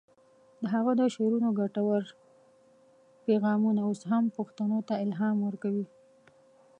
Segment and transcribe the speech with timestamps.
[0.61, 2.01] د هغه د شعرونو ګټور
[3.25, 5.87] پیغامونه اوس هم پښتنو ته الهام ورکوي.